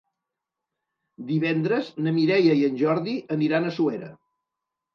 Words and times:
Divendres 1.27 1.93
na 2.07 2.15
Mireia 2.17 2.57
i 2.63 2.65
en 2.71 2.81
Jordi 2.83 3.17
aniran 3.39 3.69
a 3.73 3.77
Suera. 3.79 4.13